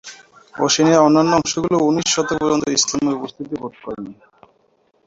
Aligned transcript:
ওশেনিয়ার 0.53 1.05
অন্যান্য 1.07 1.31
অংশগুলি 1.39 1.75
উনিশ 1.79 2.07
শতক 2.13 2.37
পর্যন্ত 2.41 2.65
ইসলামের 2.77 3.17
উপস্থিতি 3.17 3.53
বোধ 3.61 3.73
করেনি। 3.83 4.13